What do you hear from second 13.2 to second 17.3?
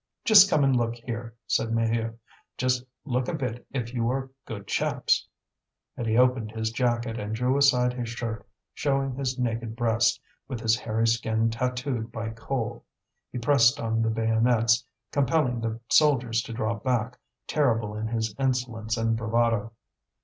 He pressed on the bayonets, compelling the soldiers to draw back,